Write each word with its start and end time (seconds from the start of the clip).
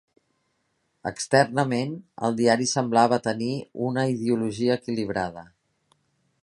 Externament, 1.09 1.93
el 2.29 2.39
diari 2.39 2.67
semblava 2.71 3.21
tenir 3.29 3.53
una 3.91 4.09
ideologia 4.15 4.81
equilibrada. 4.81 5.45